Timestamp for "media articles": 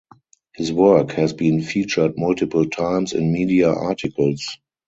3.31-4.57